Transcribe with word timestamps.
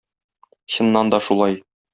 Чыннан 0.77 1.15
да 1.15 1.23
шулай. 1.29 1.63